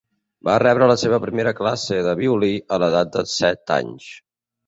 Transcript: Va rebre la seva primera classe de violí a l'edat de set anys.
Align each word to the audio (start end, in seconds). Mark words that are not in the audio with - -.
Va 0.47 0.53
rebre 0.61 0.85
la 0.91 0.95
seva 1.01 1.19
primera 1.25 1.53
classe 1.59 1.99
de 2.07 2.15
violí 2.21 2.51
a 2.77 2.79
l'edat 2.85 3.11
de 3.17 3.25
set 3.35 3.77
anys. 3.79 4.09